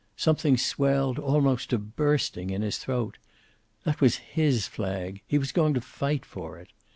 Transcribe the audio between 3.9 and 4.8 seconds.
was his